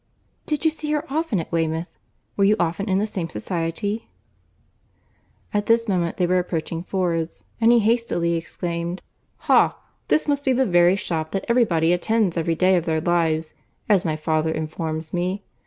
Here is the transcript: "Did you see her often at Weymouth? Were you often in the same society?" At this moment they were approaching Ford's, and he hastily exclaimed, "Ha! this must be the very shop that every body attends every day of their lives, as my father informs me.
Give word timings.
"Did 0.47 0.65
you 0.65 0.71
see 0.71 0.91
her 0.93 1.05
often 1.13 1.39
at 1.39 1.51
Weymouth? 1.51 1.85
Were 2.35 2.43
you 2.43 2.55
often 2.59 2.89
in 2.89 2.97
the 2.97 3.05
same 3.05 3.29
society?" 3.29 4.09
At 5.53 5.67
this 5.67 5.87
moment 5.87 6.17
they 6.17 6.25
were 6.25 6.39
approaching 6.39 6.81
Ford's, 6.81 7.43
and 7.61 7.71
he 7.71 7.77
hastily 7.81 8.33
exclaimed, 8.33 9.03
"Ha! 9.41 9.77
this 10.07 10.27
must 10.27 10.43
be 10.43 10.53
the 10.53 10.65
very 10.65 10.95
shop 10.95 11.29
that 11.33 11.45
every 11.47 11.65
body 11.65 11.93
attends 11.93 12.35
every 12.35 12.55
day 12.55 12.75
of 12.77 12.85
their 12.85 12.99
lives, 12.99 13.53
as 13.87 14.03
my 14.03 14.15
father 14.15 14.49
informs 14.49 15.13
me. 15.13 15.43